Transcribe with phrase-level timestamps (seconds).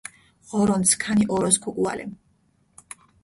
[0.51, 2.07] ღორონთ, სქანი ოროს ქუგუალე!